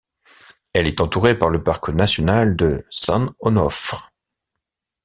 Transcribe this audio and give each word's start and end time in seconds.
Elle 0.73 0.87
est 0.87 0.99
entourée 0.99 1.37
par 1.37 1.49
le 1.51 1.63
parc 1.63 1.89
national 1.89 2.55
de 2.55 2.83
San 2.89 3.29
Onofre. 3.39 4.11